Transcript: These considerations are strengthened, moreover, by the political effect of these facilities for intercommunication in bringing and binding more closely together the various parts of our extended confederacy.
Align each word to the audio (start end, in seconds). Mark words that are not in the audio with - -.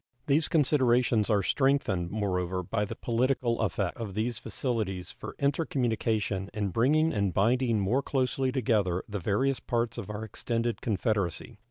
These 0.25 0.47
considerations 0.47 1.29
are 1.29 1.43
strengthened, 1.43 2.09
moreover, 2.09 2.63
by 2.63 2.85
the 2.85 2.95
political 2.95 3.59
effect 3.61 3.97
of 3.97 4.15
these 4.15 4.39
facilities 4.39 5.11
for 5.11 5.35
intercommunication 5.37 6.49
in 6.55 6.69
bringing 6.69 7.13
and 7.13 7.31
binding 7.35 7.79
more 7.79 8.01
closely 8.01 8.51
together 8.51 9.03
the 9.07 9.19
various 9.19 9.59
parts 9.59 9.99
of 9.99 10.09
our 10.09 10.23
extended 10.23 10.81
confederacy. 10.81 11.59